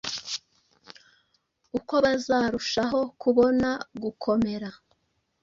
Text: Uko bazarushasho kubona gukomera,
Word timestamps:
Uko 1.77 1.93
bazarushasho 2.03 3.01
kubona 3.21 3.69
gukomera, 4.01 4.69